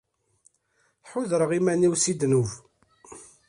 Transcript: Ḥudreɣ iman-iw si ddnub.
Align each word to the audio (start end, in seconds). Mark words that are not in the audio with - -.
Ḥudreɣ 1.11 1.51
iman-iw 1.57 1.93
si 1.97 2.13
ddnub. 2.15 2.49